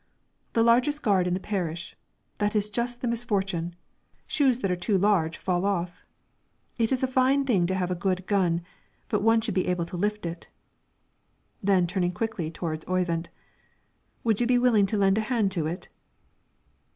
[0.53, 1.95] "The largest gard in the parish;
[2.39, 3.75] that is just the misfortune;
[4.25, 6.07] shoes that are too large fall off;
[6.79, 8.63] it is a fine thing to have a good gun,
[9.09, 10.47] but one should be able to lift it."
[11.61, 13.29] Then turning quickly towards Oyvind,
[14.23, 15.87] "Would you be willing to lend a hand to it?"